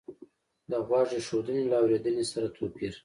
د 0.69 0.71
غوږ 0.85 1.09
ایښودنې 1.17 1.63
له 1.71 1.75
اورېدنې 1.81 2.25
سره 2.31 2.47
توپیر 2.57 2.93